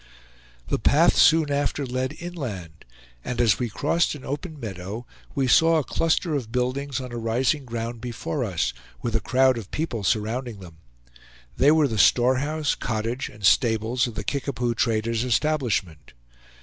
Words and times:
The 0.69 0.79
path 0.79 1.15
soon 1.15 1.51
after 1.51 1.85
led 1.85 2.13
inland; 2.13 2.85
and 3.23 3.39
as 3.39 3.59
we 3.59 3.69
crossed 3.69 4.15
an 4.15 4.25
open 4.25 4.59
meadow 4.59 5.05
we 5.35 5.47
saw 5.47 5.77
a 5.77 5.83
cluster 5.83 6.33
of 6.33 6.51
buildings 6.51 6.99
on 6.99 7.11
a 7.11 7.19
rising 7.19 7.65
ground 7.65 8.01
before 8.01 8.43
us, 8.43 8.73
with 9.03 9.15
a 9.15 9.19
crowd 9.19 9.59
of 9.59 9.69
people 9.69 10.03
surrounding 10.03 10.57
them. 10.57 10.77
They 11.55 11.69
were 11.69 11.87
the 11.87 11.99
storehouse, 11.99 12.73
cottage, 12.73 13.29
and 13.29 13.45
stables 13.45 14.07
of 14.07 14.15
the 14.15 14.23
Kickapoo 14.23 14.73
trader's 14.73 15.23
establishment. 15.23 16.13